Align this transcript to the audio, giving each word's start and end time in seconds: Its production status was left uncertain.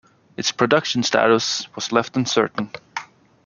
Its 0.35 0.51
production 0.51 1.03
status 1.03 1.67
was 1.75 1.91
left 1.91 2.17
uncertain. 2.17 2.71